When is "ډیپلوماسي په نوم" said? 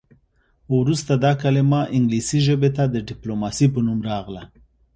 3.09-3.99